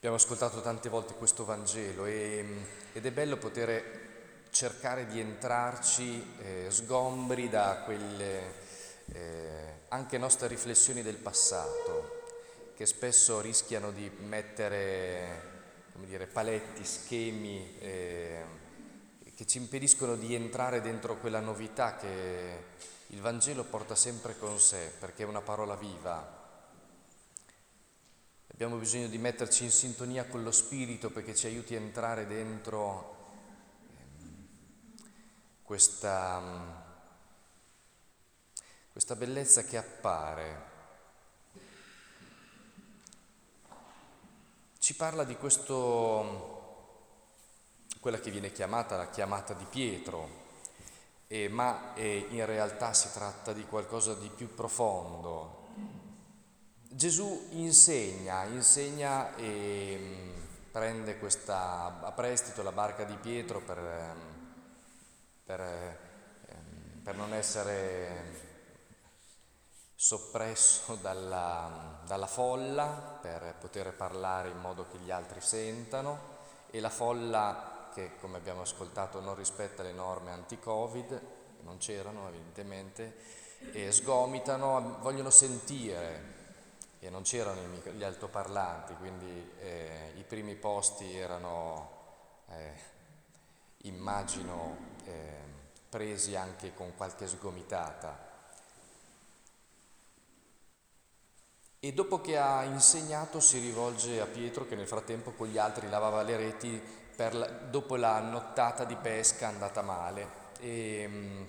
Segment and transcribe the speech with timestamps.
[0.00, 2.42] Abbiamo ascoltato tante volte questo Vangelo e,
[2.94, 8.40] ed è bello poter cercare di entrarci eh, sgombri da quelle
[9.12, 12.22] eh, anche nostre riflessioni del passato,
[12.74, 15.42] che spesso rischiano di mettere
[15.96, 18.42] dire, paletti, schemi eh,
[19.36, 22.64] che ci impediscono di entrare dentro quella novità che
[23.08, 26.39] il Vangelo porta sempre con sé, perché è una parola viva
[28.60, 33.16] Abbiamo bisogno di metterci in sintonia con lo Spirito perché ci aiuti a entrare dentro
[33.96, 34.48] ehm,
[35.62, 36.42] questa,
[38.92, 40.62] questa bellezza che appare.
[44.78, 46.98] Ci parla di questo,
[47.98, 50.28] quella che viene chiamata la chiamata di Pietro,
[51.28, 55.59] eh, ma eh, in realtà si tratta di qualcosa di più profondo,
[56.92, 60.40] Gesù insegna, insegna e mm,
[60.72, 64.44] prende questa, a prestito la barca di Pietro per, mm,
[65.44, 68.48] per, ehm, per non essere
[69.94, 76.38] soppresso dalla, dalla, folla, per poter parlare in modo che gli altri sentano.
[76.72, 81.22] E la folla che come abbiamo ascoltato non rispetta le norme anti-Covid,
[81.62, 83.14] non c'erano evidentemente,
[83.90, 86.38] sgomitano, vogliono sentire
[87.00, 87.60] e non c'erano
[87.94, 91.90] gli altoparlanti, quindi eh, i primi posti erano,
[92.50, 92.72] eh,
[93.84, 95.38] immagino, eh,
[95.88, 98.28] presi anche con qualche sgomitata.
[101.80, 105.88] E dopo che ha insegnato si rivolge a Pietro che nel frattempo con gli altri
[105.88, 110.28] lavava le reti la, dopo la nottata di pesca andata male.
[110.60, 111.44] E, mm,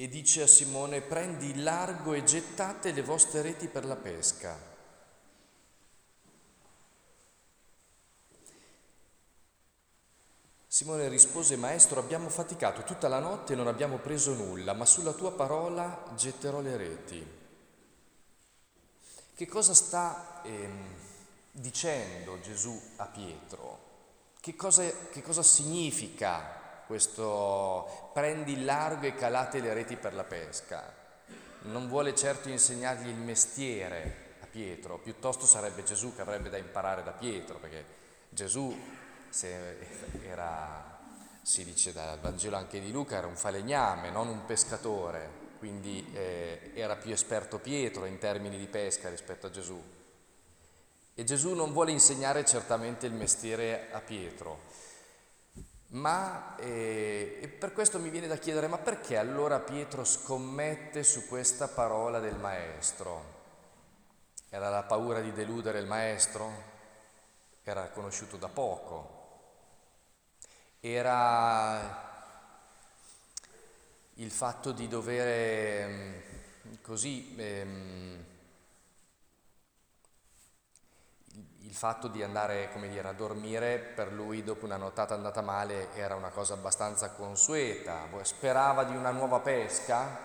[0.00, 4.56] e dice a Simone, prendi il largo e gettate le vostre reti per la pesca.
[10.68, 15.12] Simone rispose, Maestro, abbiamo faticato tutta la notte e non abbiamo preso nulla, ma sulla
[15.14, 17.26] tua parola getterò le reti.
[19.34, 20.94] Che cosa sta ehm,
[21.50, 23.86] dicendo Gesù a Pietro?
[24.38, 30.24] Che cosa, che cosa significa questo prendi il largo e calate le reti per la
[30.24, 30.90] pesca.
[31.64, 37.02] Non vuole certo insegnargli il mestiere a Pietro, piuttosto sarebbe Gesù che avrebbe da imparare
[37.02, 37.84] da Pietro, perché
[38.30, 38.74] Gesù
[40.22, 40.98] era,
[41.42, 45.28] si dice dal Vangelo anche di Luca, era un falegname, non un pescatore,
[45.58, 49.78] quindi eh, era più esperto Pietro in termini di pesca rispetto a Gesù.
[51.14, 54.60] E Gesù non vuole insegnare certamente il mestiere a Pietro,
[55.90, 61.68] ma eh, per questo mi viene da chiedere, ma perché allora Pietro scommette su questa
[61.68, 63.36] parola del maestro?
[64.50, 66.76] Era la paura di deludere il maestro?
[67.62, 69.16] Era conosciuto da poco?
[70.80, 72.06] Era
[74.14, 76.14] il fatto di dover mm,
[76.82, 78.24] così ehm,
[81.68, 86.14] il fatto di andare, dire, a dormire per lui dopo una nottata andata male era
[86.14, 90.18] una cosa abbastanza consueta, sperava di una nuova pesca,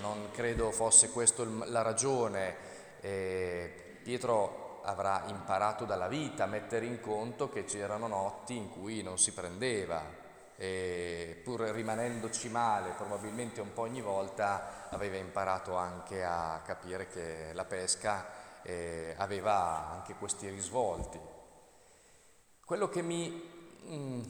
[0.00, 2.56] non credo fosse questa la ragione.
[3.00, 9.02] Eh, Pietro avrà imparato dalla vita a mettere in conto che c'erano notti in cui
[9.02, 10.02] non si prendeva,
[10.56, 17.50] e pur rimanendoci male probabilmente un po' ogni volta aveva imparato anche a capire che
[17.52, 18.37] la pesca
[18.68, 21.18] eh, aveva anche questi risvolti.
[22.64, 23.42] Quello che mi
[23.86, 24.22] mm,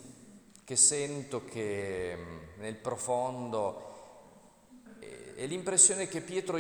[0.65, 3.97] che sento che mm, nel profondo
[5.35, 6.57] è, l'impressione che Pietro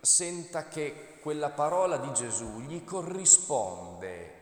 [0.00, 4.32] senta che quella parola di Gesù gli corrisponde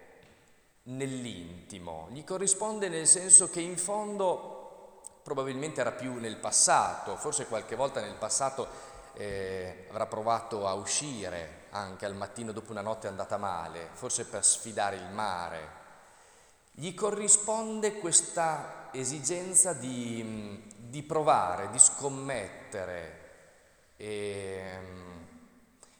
[0.84, 7.76] nell'intimo, gli corrisponde nel senso che in fondo probabilmente era più nel passato, forse qualche
[7.76, 8.66] volta nel passato
[9.14, 14.44] eh, avrà provato a uscire anche al mattino dopo una notte andata male, forse per
[14.44, 15.80] sfidare il mare.
[16.72, 23.20] Gli corrisponde questa esigenza di, di provare, di scommettere
[23.96, 24.78] e,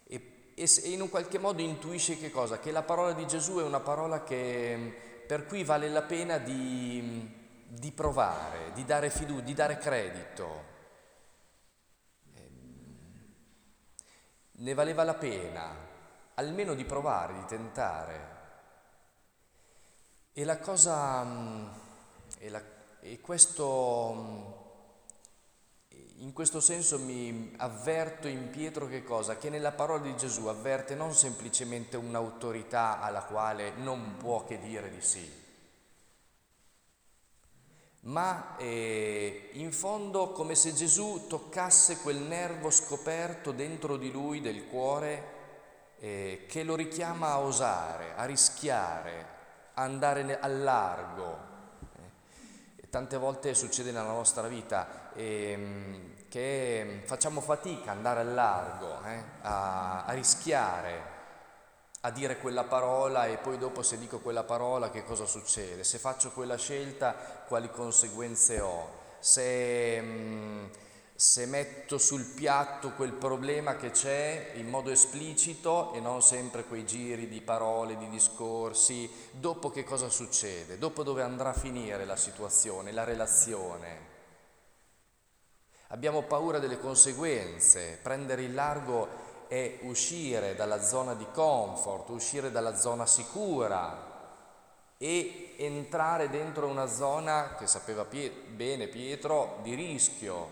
[0.07, 2.59] e, e, in un qualche modo intuisce che cosa?
[2.59, 7.31] Che la parola di Gesù è una parola che, per cui vale la pena di,
[7.67, 10.72] di provare, di dare fiducia, di dare credito.
[14.53, 15.91] Ne valeva la pena
[16.35, 18.41] almeno di provare, di tentare.
[20.33, 21.67] E la cosa, mm,
[22.39, 22.63] e, la,
[23.01, 24.53] e questo, mm,
[26.23, 29.37] in questo senso mi avverto in Pietro che cosa?
[29.37, 34.89] Che nella parola di Gesù avverte non semplicemente un'autorità alla quale non può che dire
[34.89, 35.42] di sì,
[38.03, 44.67] ma eh, in fondo come se Gesù toccasse quel nervo scoperto dentro di lui del
[44.67, 45.41] cuore
[45.99, 49.27] eh, che lo richiama a osare, a rischiare,
[49.75, 51.39] a andare al largo.
[52.81, 55.13] Eh, tante volte succede nella nostra vita.
[55.15, 61.12] Eh, che facciamo fatica ad andare al largo, eh, a, a rischiare,
[62.05, 65.85] a dire quella parola e poi dopo se dico quella parola che cosa succede?
[65.85, 67.13] Se faccio quella scelta
[67.47, 69.01] quali conseguenze ho?
[69.21, 70.71] Se, mh,
[71.15, 76.85] se metto sul piatto quel problema che c'è in modo esplicito e non sempre quei
[76.85, 80.79] giri di parole, di discorsi, dopo che cosa succede?
[80.79, 84.11] Dopo dove andrà a finire la situazione, la relazione?
[85.89, 92.75] Abbiamo paura delle conseguenze, prendere il largo è uscire dalla zona di comfort, uscire dalla
[92.75, 94.11] zona sicura
[94.97, 100.49] e entrare dentro una zona che sapeva Pie- bene Pietro di rischio,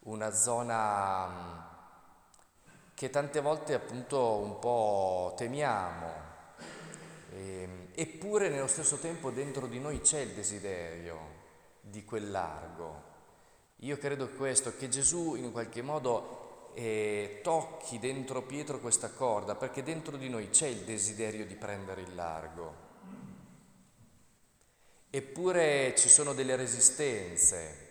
[0.00, 1.58] una zona mm,
[2.94, 6.12] che tante volte appunto un po' temiamo,
[7.30, 11.18] e, ehm, eppure nello stesso tempo dentro di noi c'è il desiderio
[11.80, 13.06] di quel largo.
[13.82, 19.82] Io credo questo, che Gesù in qualche modo eh, tocchi dentro Pietro questa corda, perché
[19.82, 22.86] dentro di noi c'è il desiderio di prendere il largo.
[25.10, 27.87] Eppure ci sono delle resistenze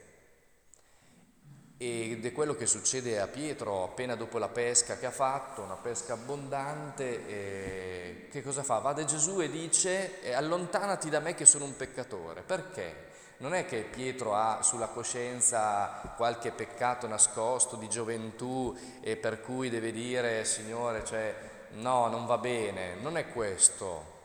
[1.77, 5.75] ed è quello che succede a Pietro appena dopo la pesca che ha fatto, una
[5.75, 8.79] pesca abbondante, e che cosa fa?
[8.79, 12.41] Va da Gesù e dice allontanati da me che sono un peccatore.
[12.41, 13.05] Perché?
[13.39, 19.69] non è che Pietro ha sulla coscienza qualche peccato nascosto di gioventù e per cui
[19.69, 21.35] deve dire Signore, cioè,
[21.73, 24.15] no, non va bene, non è questo.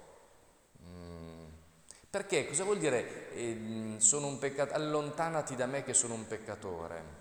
[0.83, 1.45] Mm.
[2.09, 2.47] Perché?
[2.47, 4.73] Cosa vuol dire eh, sono un peccato?
[4.73, 7.21] Allontanati da me che sono un peccatore.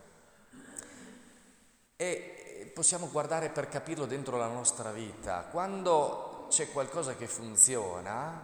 [2.02, 5.46] E possiamo guardare per capirlo dentro la nostra vita.
[5.52, 8.42] Quando c'è qualcosa che funziona,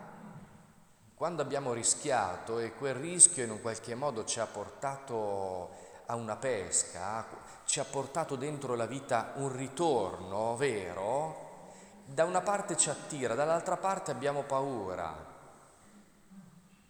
[1.16, 5.72] quando abbiamo rischiato e quel rischio in un qualche modo ci ha portato
[6.06, 7.26] a una pesca,
[7.66, 11.72] ci ha portato dentro la vita un ritorno vero,
[12.06, 15.16] da una parte ci attira, dall'altra parte abbiamo paura.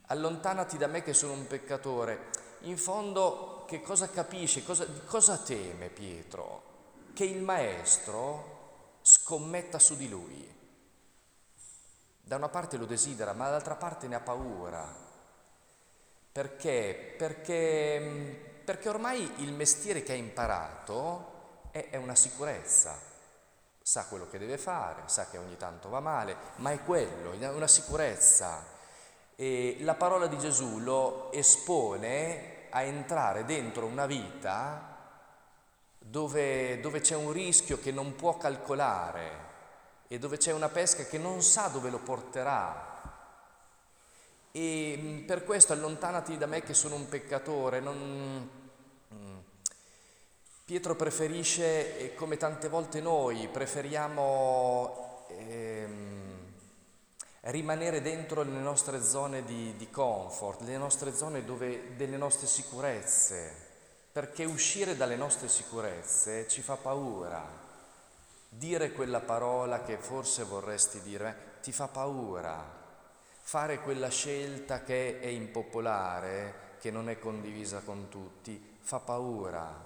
[0.08, 2.37] Allontanati da me che sono un peccatore.
[2.62, 6.64] In fondo che cosa capisce, cosa, cosa teme Pietro?
[7.14, 8.56] Che il maestro
[9.02, 10.56] scommetta su di lui.
[12.22, 14.94] Da una parte lo desidera, ma dall'altra parte ne ha paura.
[16.32, 17.16] Perché?
[17.18, 23.00] Perché, perché ormai il mestiere che ha imparato è, è una sicurezza.
[23.82, 27.50] Sa quello che deve fare, sa che ogni tanto va male, ma è quello, è
[27.50, 28.76] una sicurezza.
[29.40, 34.98] E la parola di Gesù lo espone a entrare dentro una vita
[36.00, 39.46] dove, dove c'è un rischio che non può calcolare,
[40.08, 42.96] e dove c'è una pesca che non sa dove lo porterà.
[44.52, 47.80] E mm, per questo allontanati da me che sono un peccatore.
[47.80, 48.50] Non...
[49.14, 49.38] Mm.
[50.66, 56.07] Pietro preferisce, come tante volte noi, preferiamo ehm,
[57.52, 63.54] rimanere dentro le nostre zone di, di comfort, le nostre zone dove, delle nostre sicurezze,
[64.12, 67.66] perché uscire dalle nostre sicurezze ci fa paura
[68.50, 72.76] dire quella parola che forse vorresti dire, ti fa paura.
[73.42, 79.86] Fare quella scelta che è impopolare, che non è condivisa con tutti, fa paura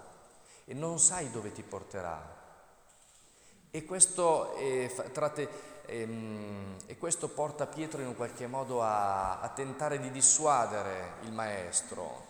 [0.66, 2.40] e non sai dove ti porterà.
[3.70, 5.48] E questo, eh, tratte,
[5.86, 11.32] ehm, e questo porta Pietro in un qualche modo a, a tentare di dissuadere il
[11.32, 12.26] maestro.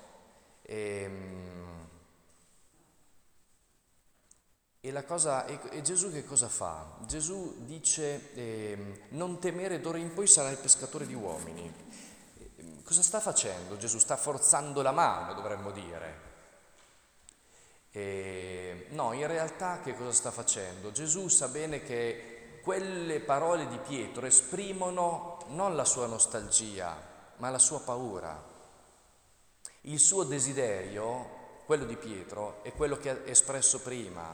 [0.62, 1.62] E, ehm,
[4.84, 6.98] E, cosa, e, e, Gesù che cosa fa?
[7.06, 11.72] Gesù dice eh, non temere d'ora in poi sarai pescatore di uomini.
[12.40, 13.78] Eh, cosa sta facendo?
[13.78, 16.30] Gesù sta forzando la mano, dovremmo dire.
[17.92, 20.92] Eh, no, in realtà che cosa sta facendo?
[20.92, 22.31] Gesù sa bene che
[22.62, 26.96] quelle parole di Pietro esprimono non la sua nostalgia,
[27.38, 28.50] ma la sua paura.
[29.82, 34.34] Il suo desiderio, quello di Pietro, è quello che ha espresso prima,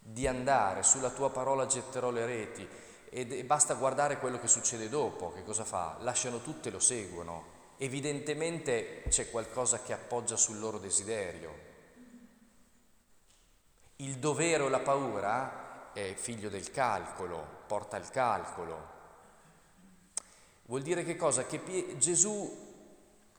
[0.00, 2.68] di andare, sulla tua parola getterò le reti
[3.08, 5.96] e basta guardare quello che succede dopo, che cosa fa?
[6.00, 7.54] Lasciano tutte e lo seguono.
[7.78, 11.64] Evidentemente c'è qualcosa che appoggia sul loro desiderio.
[13.96, 15.65] Il dovere o la paura
[15.96, 18.94] è figlio del calcolo, porta al calcolo.
[20.66, 21.46] Vuol dire che cosa?
[21.46, 22.74] Che Gesù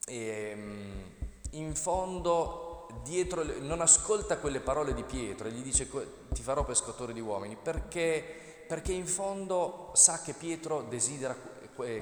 [0.08, 1.04] ehm,
[1.52, 5.88] in fondo dietro, non ascolta quelle parole di Pietro e gli dice
[6.30, 11.36] ti farò pescatore di uomini perché, perché in fondo sa che Pietro desidera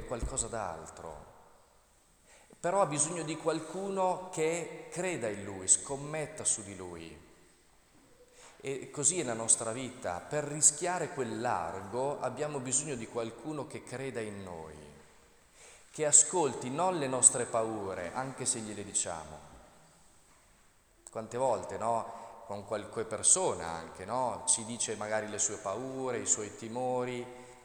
[0.07, 1.33] qualcosa d'altro
[2.57, 7.15] però ha bisogno di qualcuno che creda in lui, scommetta su di lui.
[8.67, 13.83] E così è la nostra vita, per rischiare quel largo abbiamo bisogno di qualcuno che
[13.83, 14.73] creda in noi,
[15.91, 19.37] che ascolti non le nostre paure, anche se gliele diciamo.
[21.11, 22.43] Quante volte, no?
[22.47, 24.45] Con qualche persona anche, no?
[24.47, 27.23] Ci dice magari le sue paure, i suoi timori,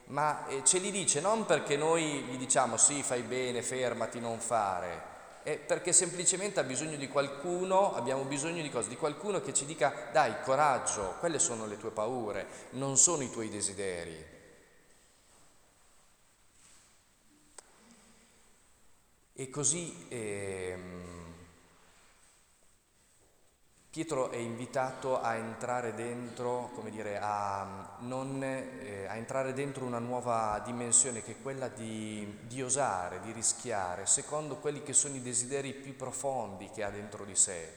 [0.09, 4.37] ma eh, ce li dice non perché noi gli diciamo sì, fai bene, fermati, non
[4.37, 5.01] fare,
[5.43, 8.89] è perché semplicemente ha bisogno di qualcuno, abbiamo bisogno di cosa?
[8.89, 13.29] Di qualcuno che ci dica dai, coraggio, quelle sono le tue paure, non sono i
[13.29, 14.25] tuoi desideri.
[19.33, 20.05] E così...
[20.09, 21.20] Ehm,
[23.91, 29.99] Pietro è invitato a entrare dentro, come dire, a, non, eh, a entrare dentro una
[29.99, 35.21] nuova dimensione che è quella di, di, osare, di rischiare, secondo quelli che sono i
[35.21, 37.73] desideri più profondi che ha dentro di sé,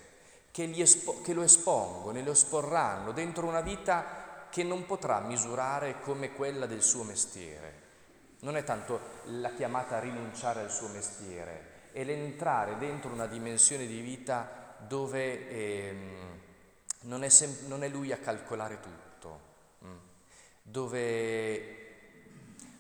[0.53, 6.01] che, espo, che lo espongono e lo esporranno dentro una vita che non potrà misurare
[6.01, 7.83] come quella del suo mestiere.
[8.43, 13.89] Non è tanto la chiamata a rinunciare al suo mestiere, è l'entrare dentro una dimensione
[13.89, 16.41] di vita dove ehm,
[17.03, 19.41] non, è sem- non, è lui a calcolare tutto,
[19.85, 19.97] mm.
[20.63, 21.77] dove,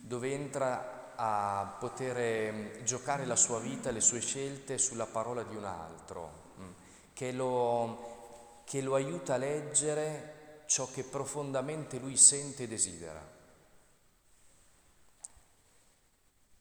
[0.01, 5.57] dove, entra a poter ehm, giocare la sua vita, le sue scelte sulla parola di
[5.57, 6.31] un altro,
[6.61, 6.71] mm.
[7.13, 13.33] che, lo, che lo aiuta a leggere ciò che profondamente lui sente e desidera.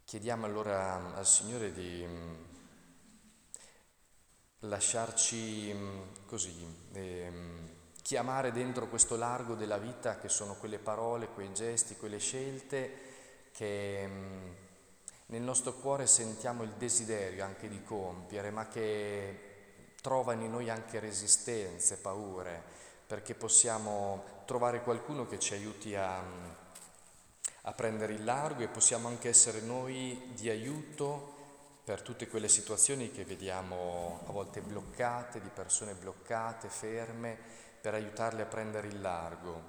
[0.05, 2.33] Chiediamo allora al Signore di mm,
[4.63, 7.69] lasciarci mm, così, ehm,
[8.01, 13.11] chiamare dentro questo largo della vita che sono quelle parole, quei gesti, quelle scelte
[13.51, 14.51] che mm,
[15.27, 20.99] nel nostro cuore sentiamo il desiderio anche di compiere, ma che trovano in noi anche
[20.99, 22.61] resistenze, paure,
[23.07, 26.49] perché possiamo trovare qualcuno che ci aiuti a, mm,
[27.63, 31.32] a prendere il largo e possiamo anche essere noi di aiuto
[31.83, 37.37] per tutte quelle situazioni che vediamo a volte bloccate, di persone bloccate, ferme,
[37.81, 39.61] per aiutarle a prendere il largo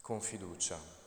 [0.00, 1.01] con fiducia.